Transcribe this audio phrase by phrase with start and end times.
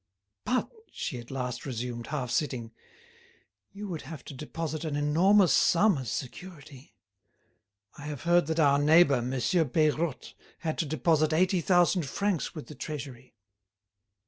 [0.45, 2.71] "But," she at last resumed, half sitting,
[3.71, 6.95] "you would have to deposit an enormous sum as security.
[7.99, 12.65] I have heard that our neighbour, Monsieur Peirotte, had to deposit eighty thousand francs with
[12.65, 13.35] the Treasury."